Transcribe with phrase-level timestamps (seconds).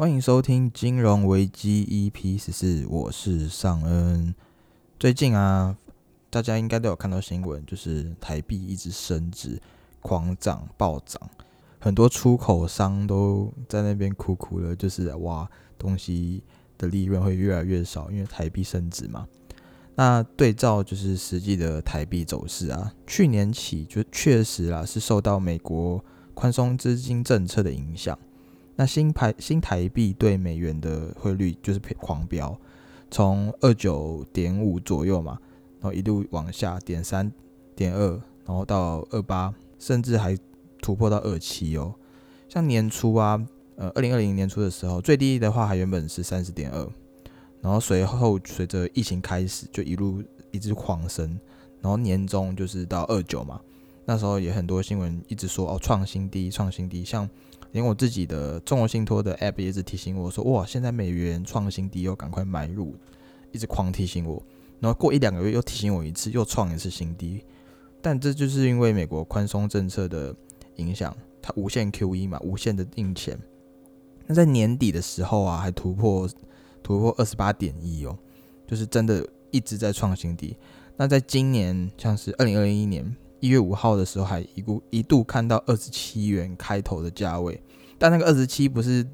[0.00, 4.34] 欢迎收听金融危机 EP 十四，我是尚恩。
[4.98, 5.76] 最近啊，
[6.30, 9.60] 大家应该都有看到新闻，就是台币一直升值、
[10.00, 11.20] 狂涨、暴涨，
[11.78, 16.42] 很多出口商都在那边哭哭了，就是哇，东西
[16.78, 19.28] 的利润会越来越少，因为台币升值嘛。
[19.96, 28.18] 那对照就是实际的台币走势啊，去年起就确实啊是受到美国宽松资金政策的影响。
[28.80, 32.58] 那新台新台币对美元的汇率就是狂飙，
[33.10, 35.38] 从二九点五左右嘛，
[35.82, 37.30] 然后一路往下点三
[37.76, 38.12] 点二，
[38.46, 40.34] 然后到二八，甚至还
[40.80, 41.94] 突破到二七哦。
[42.48, 43.46] 像年初啊，
[43.76, 46.88] 呃，二零二零年初的时候，最低的话还原本是三十点二，
[47.60, 50.22] 然后随后随着疫情开始，就一路
[50.52, 51.38] 一直狂升，
[51.82, 53.60] 然后年终就是到二九嘛，
[54.04, 57.28] 那时候也很多新闻一直说哦，创新低，创新低，像。
[57.72, 62.96] 连我自己的中国信托的 App 也一直提醒我说：“哇，现在美元创新低，又赶快买入，
[63.52, 64.42] 一直狂提醒我。
[64.80, 67.44] 然后过一两个月又提醒我一次，又创一次新低。
[68.02, 70.34] 但这就是因为美国宽松政策的
[70.78, 73.38] 影响，它无限 QE 嘛，无限的印钱。
[74.26, 76.28] 那在年底的时候啊，还突破
[76.82, 78.18] 突破二十八点一哦，
[78.66, 80.56] 就是真的一直在创新低。
[80.96, 83.16] 那在今年，像是二零二一年。
[83.40, 87.60] 一月五号的时候，还一度一度看到二十七元开头的价位，
[87.98, 89.04] 但那个二十七不是，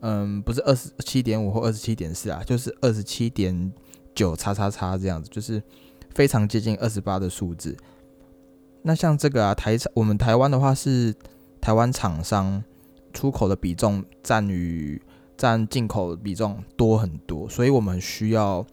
[0.00, 3.72] 嗯，不是二十七点五或二十七点四啊，就是二十七点
[4.14, 5.62] 九叉叉叉这样子，就是
[6.14, 7.76] 非常接近二十八的数字。
[8.82, 11.14] 那像这个啊，台我们台湾的话是
[11.60, 12.62] 台湾厂商
[13.12, 15.00] 出口的比重占于
[15.36, 18.64] 占进口比重多很多，所以我们需要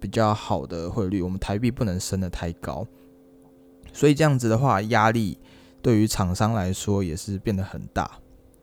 [0.00, 2.86] 比较好的汇率，我们台币不能升得太高。
[3.92, 5.38] 所以这样子的话，压力
[5.80, 8.10] 对于厂商来说也是变得很大。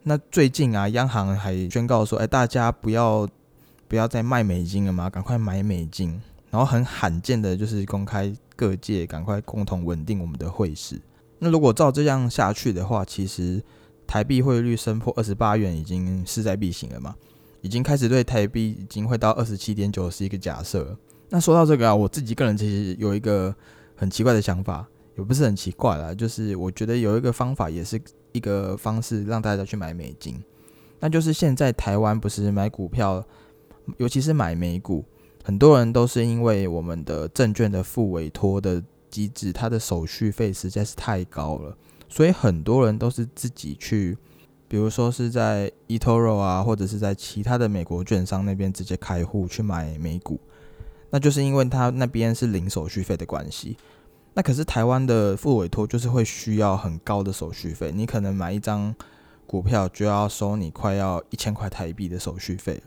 [0.03, 3.27] 那最近啊，央行还宣告说：“哎，大家不要
[3.88, 6.19] 不要再卖美金了嘛，赶快买美金。”
[6.50, 11.00] 然后很罕见的就是公开各界赶快共同稳定我们的汇市。
[11.38, 13.62] 那如果照这样下去的话，其实
[14.07, 17.13] 台币汇率升破二十八元已经势在必行了嘛，
[17.62, 20.97] 已经开始对台币已经会到二十七点九是一个假设。
[21.29, 23.53] 那说到这个啊，我自己个人其实有一个
[23.95, 24.88] 很奇怪的想法。
[25.19, 30.41] 也不是很奇怪啦，就是我觉得有一个方法，也是一个方式，让大家去买美金。
[31.02, 33.24] 那就是现在台湾不是买股票，
[33.97, 35.06] 尤其是买美股，
[35.44, 44.18] 很多人都是因为我们的证券的付委托的机制，它的手续费实在是太高了，所以很多人都是自己去，
[44.68, 50.40] 比如说是在 eToro 啊，或者是在其他的美国券商那边直接开户去买美股，
[51.09, 53.78] 那就是因为他那边是零手续费的关系。
[54.35, 58.95] 那可是台湾的付委托就是会需要很高的手续费，你可能买一张
[59.45, 62.81] 股票就要收你快要一千块台币的手续费，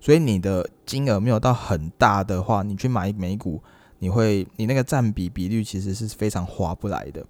[0.00, 3.62] 所以你的金额没有到很大的话，你去买美股，
[4.00, 7.24] 你会你那个占比比率其实是非常划不来的。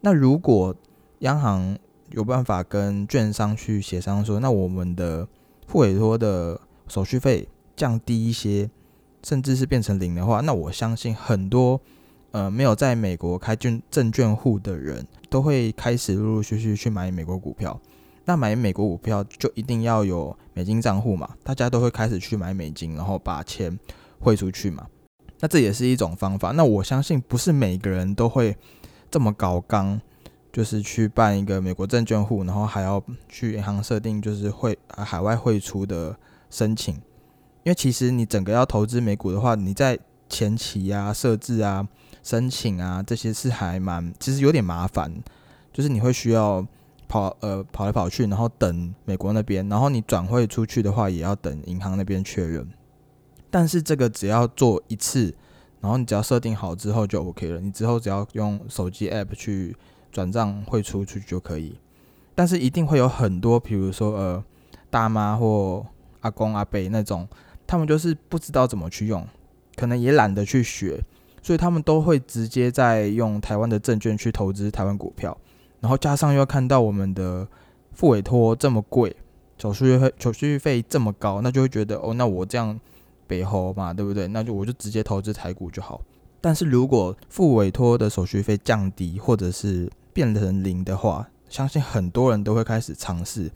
[0.00, 0.74] 那如果
[1.18, 1.76] 央行
[2.10, 5.26] 有办法跟券商去协商说，那我们的
[5.66, 8.70] 付委托的手续费降低一些，
[9.24, 11.80] 甚至是变成零的话，那我相信很多。
[12.30, 17.80] 呃，没有在美国开券证券户的人，都会开始陆陆续续去买美国股票。
[18.26, 21.30] 那买美国股票就一定要有美金账户嘛？
[21.42, 23.78] 大家都会开始去买美金，然后把钱
[24.20, 24.86] 汇出去嘛？
[25.40, 26.52] 那这也是一种方法。
[26.52, 28.54] 那我相信不是每个人都会
[29.10, 29.98] 这么搞刚，
[30.52, 36.14] 就是去办一个美国证券户，然后还要去银行设定就是汇海外汇出的
[36.50, 36.94] 申请。
[36.94, 41.88] 因为其实你整个要投资美股的话，你在前期啊设置啊。
[42.28, 45.10] 申请啊，这些是还蛮，其实有点麻烦，
[45.72, 46.62] 就是你会需要
[47.08, 52.68] 跑呃跑来跑去，然后等美国那边，然后你转汇出去的话，也要等银行那边确认。
[53.48, 55.34] 但是这个只要做一次，
[55.80, 59.74] 然后你只要设定好之后就 OK 了，你之后只要用手机 App 去
[60.12, 61.78] 转账汇出去就可以。
[62.34, 64.44] 但是一定会有很多，比如说呃
[64.90, 65.86] 大妈或
[66.20, 67.26] 阿公阿伯那种，
[67.66, 69.26] 他们就是不知道怎么去用，
[69.76, 71.02] 可能也懒得去学。
[71.42, 75.36] 所以他们都会直接在用台湾的证券去投资台湾股票，
[75.80, 77.46] 然后加上又看到我们的
[77.92, 79.14] 付委托这么贵，
[79.56, 82.78] 手续费手续费这么高，那就会觉得哦，那我这样
[83.26, 84.26] 北猴嘛，对不对？
[84.28, 86.00] 那就我就直接投资台股就好。
[86.40, 93.50] 但是如果付委托的手续费降低，或者是变成零的话，相信很多人都会开始尝试。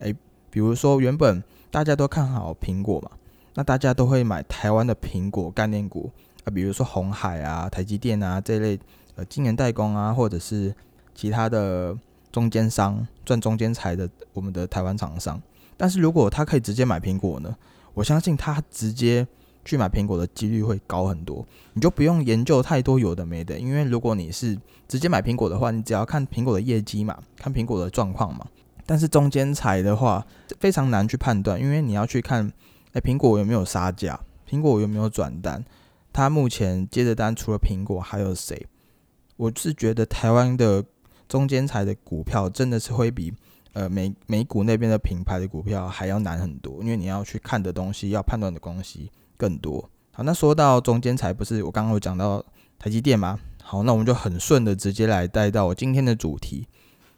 [0.00, 0.14] 诶，
[0.50, 3.10] 比如说原本大家都看好苹果嘛，
[3.54, 6.10] 那大家都会买台湾的苹果概念股。
[6.50, 8.78] 比如说红海啊、台积电啊这类
[9.16, 10.74] 呃晶圆代工啊，或者是
[11.14, 11.96] 其他的
[12.30, 15.40] 中间商赚中间财的我们的台湾厂商，
[15.76, 17.56] 但是如果他可以直接买苹果呢？
[17.94, 19.26] 我相信他直接
[19.64, 24.56] 去买苹果的几率会高很多，你就不用研究太多有的没的，因为如果你是
[24.86, 28.46] 直接买苹果的话，你只要看苹果的业绩嘛，看苹果的状况嘛。
[28.86, 30.24] 但是中间财的话
[30.60, 32.50] 非常难去判断，因为你要去看，
[32.92, 34.18] 哎，苹果有没有杀价，
[34.48, 35.64] 苹果有没有转单，
[36.18, 38.66] 他目前接的单除了苹果还有谁？
[39.36, 40.84] 我是觉得台湾的
[41.28, 43.32] 中间材的股票真的是会比。
[43.74, 49.88] 呃，美美股那边的品牌的股票还要难很多，因为你要去看的东西，要判断的东西更多。
[50.10, 52.44] 好，那说到中间才不是我刚刚有讲到
[52.80, 53.38] 台积电吗？
[53.62, 56.66] 好，那我们就很顺的直接来带到我今天的主题，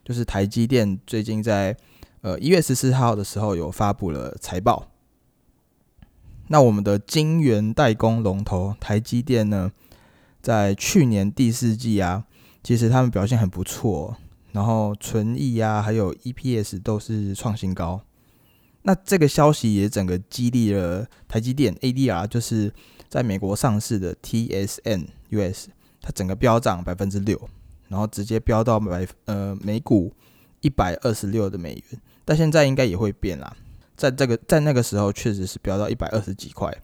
[0.05, 1.75] 就是台积电最近在
[2.21, 4.90] 呃一月十四号的时候有发布了财报。
[6.53, 9.71] 那我们的晶圆代工龙头台积电呢，
[10.43, 12.25] 在去年第四季啊，
[12.61, 14.17] 其实他们表现很不错。
[14.51, 18.01] 然后存益啊，还有 EPS 都是创新高。
[18.83, 22.75] 那这个消息也整个激励了台积电 ADR，就是
[23.09, 25.69] 在美国上市的 TSN US，
[26.03, 27.41] 它整个飙涨百分之六，
[27.87, 30.13] 然后直接飙到百呃每股
[30.63, 32.01] 一百二十六的美元。
[32.25, 33.57] 但现在应该也会变啦，
[34.01, 36.75] 在这个在那个时候确实是飙到一百二十几块。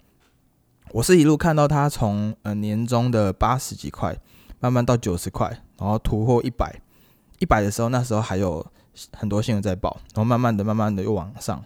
[0.90, 4.14] 我是一路看到它从呃年中的八十几块，
[4.60, 5.48] 慢慢到九十块，
[5.78, 6.78] 然后突破一百。
[7.38, 8.64] 一百的时候，那时候还有
[9.14, 11.64] 很多新闻在报，然后慢慢的、慢慢的又往上，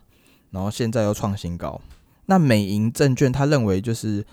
[0.50, 1.80] 然后现在又创新高。
[2.26, 4.24] 那美银证券他认为，就是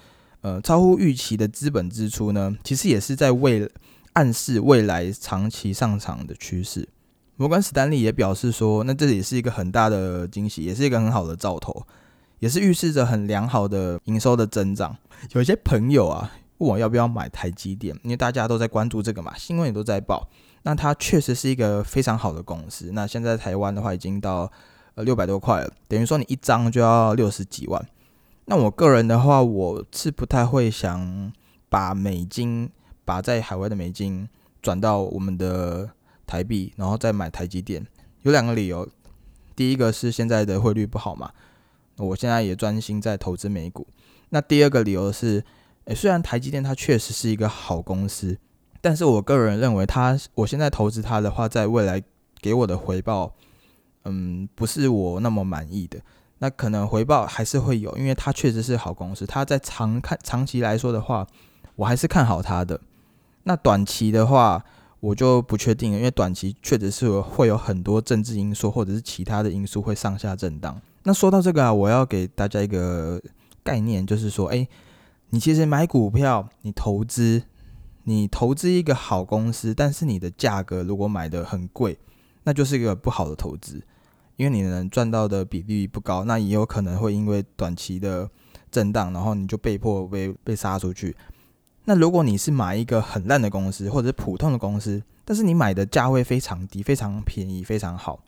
[0.41, 3.67] 呃超乎预期的资本支出呢，其实也是在为
[4.13, 6.87] 暗示未来长期上涨的趋势。
[7.37, 11.85] 摩根史丹利也表示说，那这也是一个很大的惊喜，也是一个很好的兆头，
[12.39, 14.97] 也是预示着很良好的营收的增长。
[15.33, 20.27] 有一些朋友啊问我要不要买台积电，因为大家都在关注这个嘛，新闻也都在报。
[20.63, 22.89] 那它确实是一个非常好的公司。
[22.91, 24.51] 那现在台湾的话，已经到
[24.95, 27.87] 呃六百多块了，等于说你一张就要六十几万。
[28.45, 31.31] 那我个人的话，我是不太会想
[31.69, 32.69] 把美金，
[33.05, 34.27] 把在海外的美金
[34.61, 35.89] 转到我们的
[36.27, 37.87] 台币，然后再买台积电。
[38.21, 38.87] 有两个理由，
[39.55, 41.31] 第一个是现在的汇率不好嘛，
[41.95, 43.87] 我现在也专心在投资美股。
[44.29, 45.43] 那第二个理由是，
[45.85, 48.37] 诶，虽然台积电它确实是一个好公司。
[48.79, 52.01] 但是我个人认为，它我现在投资它的话，在未来
[52.39, 53.33] 给我的回报，
[54.05, 55.99] 嗯，不是我那么满意的。
[56.37, 59.25] 那可能回报还是会有，因为它确实是好公司。
[59.25, 61.25] 它在长看长期来说的话，
[61.75, 62.79] 我还是看好它的。
[63.43, 64.63] 那短期的话，
[64.99, 70.81] 我就不确定了，因为短期确实是会有很多政治因素或者是其他的因素会上下震荡。
[71.03, 73.21] 那说到这个啊，我要给大家一个
[73.63, 74.67] 概念，就是说，诶，
[75.29, 77.43] 你其实买股票，你投资。
[78.09, 81.97] 你投资一个好公司，但是你的价格如果买的很贵，
[82.43, 83.83] 那就是一个不好的投资，
[84.37, 88.29] 因为你能赚到的比例不高，那也有可能会因为短期的
[88.71, 91.13] 震荡，然后你就被迫被被杀出去。
[91.89, 98.19] 那如果你是买一个很烂的公司或者是普通的公司，但是你买的价位非常低、非常便宜、非常好，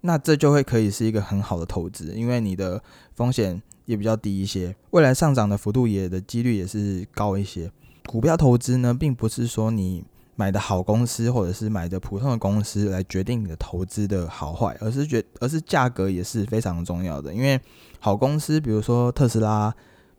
[0.00, 2.82] 那这就会可以是一个很好的投资，因为你的
[3.14, 7.70] 风险也比较低一些，未来上涨的幅度也的几率也是高一些。
[8.06, 10.02] 股票投资呢，并不是说你
[10.34, 17.32] 买的好公司或者是买的普通的公司来决定你的投资的好坏，而是觉而是价格也是非常重要的。
[17.32, 17.60] 因为
[18.00, 19.72] 好公司，比如说特斯拉、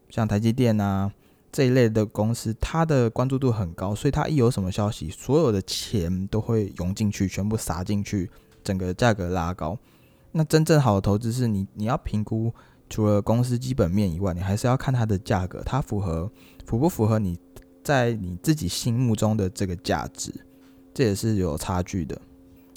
[0.10, 1.12] 像台积电啊
[1.56, 8.30] 这一类的公司，它的关注度很高，所以它一有什么消息，所有的钱都会涌进去，全部撒进去，
[8.62, 9.80] 整个价格拉高。
[10.34, 12.54] 那真正好的投资是你你要评估，
[12.90, 16.30] 除了公司基本面以外，你还是要看它的价格，它符合
[16.66, 17.40] 符不符合你。
[17.82, 20.34] 在你自己心目中的这个价值，
[20.94, 22.20] 这也是有差距的。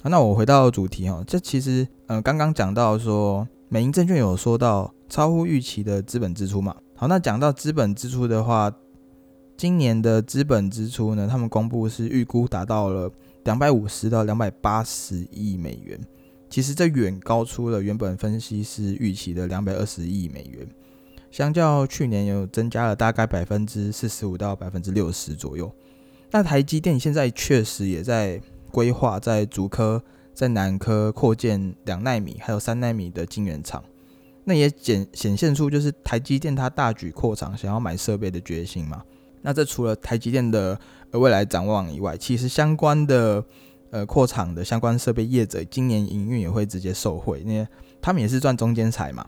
[0.04, 6.76] 那我回到主题哈，这其实呃刚刚讲到说，美银证券有说到超乎预期的资本支出嘛。
[7.00, 8.74] 好，那讲到资本支出的话，
[9.56, 13.08] 今年的资本支出呢，他们公布是预估达到了
[13.44, 15.96] 两百五十到两百八十亿美元。
[16.50, 20.66] 其实这远高出了原本分析师预期的两百二十亿美元。
[21.30, 25.70] 相较去年有增加了大概百分之四十五到百分之六十左右。
[26.32, 30.02] 那台积电现在确实也在规划在竹科、
[30.34, 33.84] 在南科扩建两纳米还有三纳米的晶圆厂，
[34.48, 39.02] 那也显显现出就是台积电它大举扩厂想要买设备的决心嘛。
[39.42, 43.44] 那这除了台积电的呃未来展望以外，其实相关的
[43.90, 47.68] 呃扩厂的相关设备业者今年营运也会直接受惠，因为
[48.00, 49.26] 他们也是赚中间财嘛。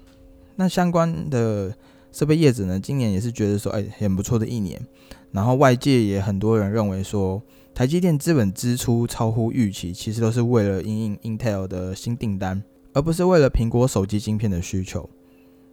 [0.57, 1.75] 那相关的。
[2.13, 4.85] 设备业者呢，今年也是觉得说，哎，很不错的一年。
[5.31, 7.41] 然后外界也很多人认为说，
[7.73, 12.61] 台积电资本支出超乎预期，其实都是为了应应 Intel 的新订单。
[12.93, 15.09] 而不是为了苹果手机晶片的需求。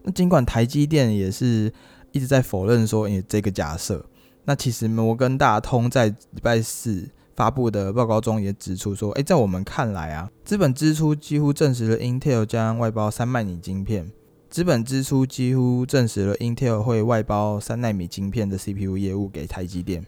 [0.03, 1.71] 那尽管台积电也是
[2.11, 4.05] 一直在否认说，诶这个假设，
[4.45, 14.11] 那其实摩根大通在礼拜四发布的报告中也指出说，诶，在我们看来啊，资本支出几乎证实了 Intel 将外包三纳米晶片。
[14.49, 20.05] 资本支出几乎证实了 Intel 会外包三纳米晶片的 CPU 业务给台积电。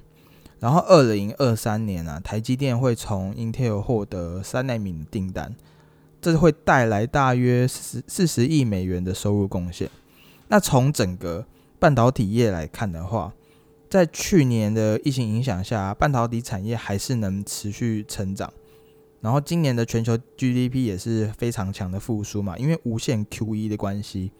[0.60, 5.54] 然后，二零二三年啊，台积电会从 Intel 获得三纳米的订单，
[6.22, 9.90] 这会带来大约四四十亿美元的收入贡献。
[10.48, 11.46] 那从整个
[11.78, 13.34] 半导体业来看的话，
[13.90, 18.52] 在去年的疫情影响下，半导体产业还是能持续成长。
[19.22, 24.32] 然后今年的全球 GDP 也是非常强的复苏嘛，因为无限 QE 的关系，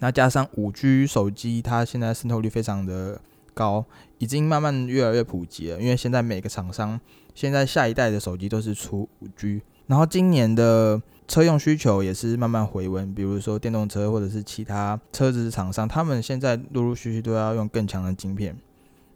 [0.00, 3.20] 那加上五 G 手机，它现在渗透率非常的
[3.54, 3.86] 高，
[4.18, 5.80] 已经慢慢越来越普及了。
[5.80, 7.00] 因为现在每个厂商
[7.34, 18.56] 现在下一代的手机都是出五 G，然后今年的车用需求也是慢慢回温，比如说电动车或者是其他车子厂商，他们现在陆陆续续都要用更强的晶片。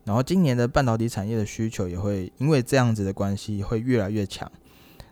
[0.02, 4.50] 然后今年的半导体产业的需求也会因为这样子的关系会越来越强。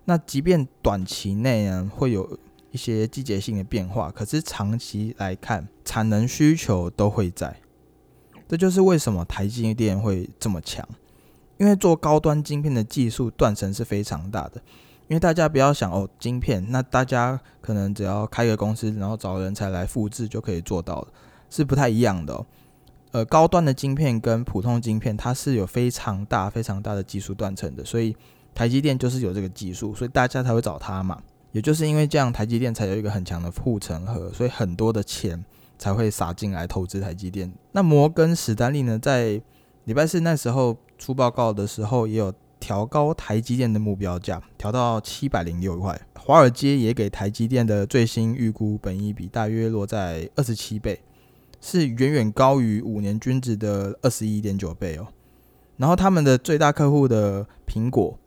[0.06, 2.36] 那即便短期内呢会有
[2.72, 7.56] 一些季节性的变化，可是长期来看产能需求都会在。
[8.48, 10.84] 这就是为什么台积电会这么强，
[11.56, 14.60] 因为做高端晶片的技术断层是非常大的。
[15.12, 21.06] 因为大家不要想哦，晶片那大家可能只要开个公司，然后找人才来复制就可以做到，
[21.50, 22.42] 是不太一样的。
[23.10, 28.16] 呃，高端的晶片跟普通晶片，它是有非常大、非常大的技术断层的，所以
[28.54, 31.22] 台积电就是有这个技术，所以大家才会找它嘛。
[31.50, 35.44] 也就是因为这样，台积电才有一个很强的护城河，所以很多的钱
[35.76, 37.52] 才会撒进来投资台积电。
[37.72, 39.38] 那摩根史丹利呢，在
[39.84, 46.00] 礼拜四那时候出报告的时候，也有调高台积电的目标价，调到七百零六块。
[46.14, 51.00] 华尔街也给台积电的最新预估本益比大约落在二十七倍。
[51.60, 55.08] 是远远高于五年均值的二十一点九倍哦。
[55.76, 58.18] 然后他们的最大客户的苹果，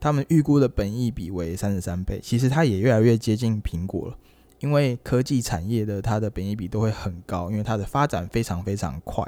[0.00, 4.18] 他们预估的本益比为三十三倍，其实它也越来越接近苹果了。
[4.60, 9.24] 因为科技产业的它的本益比都会很高，因为它的发展非常非常快。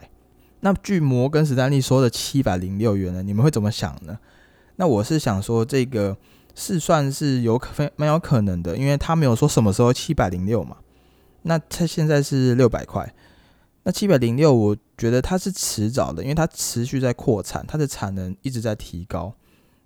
[0.60, 4.18] 那据摩根史丹利说的七百零六元呢，你们会怎么想呢？
[4.76, 6.16] 那我是想说这个
[6.54, 10.76] 是算是有可非蛮有可能的，因为他没有说什么时候七百零六嘛。
[11.42, 13.14] 那他现在是六百块。
[13.84, 19.32] 那七百零六，我觉得它是迟早的，因为它持续在扩产，它的产能一直在提高。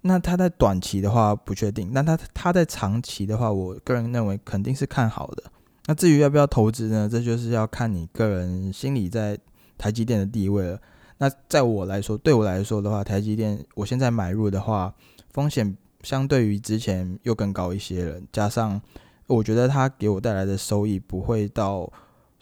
[0.01, 5.43] 那它在短期的话不确定，那它它在长期的话，我个人认为肯定是看好的。
[5.85, 7.07] 那至于要不要投资呢？
[7.13, 9.39] 这就是要看你个人心里在
[9.77, 10.81] 台积电的地位了。
[11.21, 14.93] 那在我来说，对我来说的话，台积电我现在买入的话，
[15.31, 18.21] 风险相对于之前又更高一些了。
[18.33, 18.83] 加上
[19.27, 21.89] 我觉得它给我带来的收益不会到。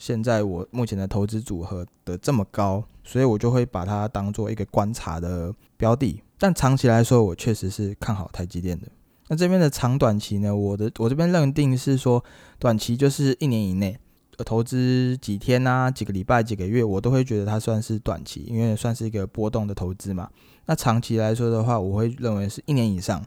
[0.00, 6.22] 现在我目前的投资组合的这么高，所以我就会把它当做一个观察的标的。
[6.38, 8.86] 但长期来说，我确实是看好台积电的。
[9.26, 10.54] 那这边的长短期呢？
[10.54, 12.22] 我的我这边认定是说，
[12.60, 13.98] 短期就是一年以内，
[14.44, 20.28] 投资几天啊、几个礼拜、几个月，我都会觉得它算是短期，因为算是一个波动的投资嘛。
[20.66, 23.24] 那长期来说的话，我会认为是一年以上，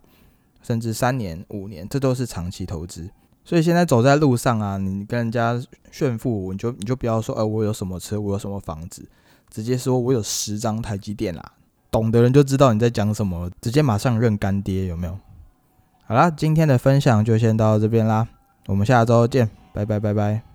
[0.61, 3.09] 甚至三年、五年，这都是长期投资。
[3.43, 5.59] 所以现在走在路上啊，你跟人家
[5.91, 9.09] 炫富，你就你就不要说，呃，我有什么车，我有什么房子，
[9.49, 11.43] 直接说我有十张台积电啦。
[11.89, 15.17] 懂的人就知道你在讲什么，直接马上认干爹，有没有？
[16.05, 18.27] 好啦，今天的分享就先到这边啦，
[18.67, 20.50] 我们下周见，拜拜拜拜。